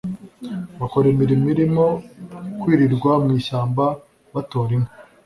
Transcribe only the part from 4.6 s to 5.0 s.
inkwi